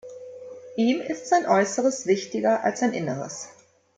Ihm 0.77 0.99
ist 0.99 1.27
sein 1.27 1.45
Äußeres 1.45 2.07
wichtiger 2.07 2.63
als 2.63 2.79
sein 2.79 2.93
Inneres. 2.93 3.49